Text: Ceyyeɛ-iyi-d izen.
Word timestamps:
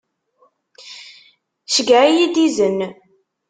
Ceyyeɛ-iyi-d 1.73 2.35
izen. 2.45 2.79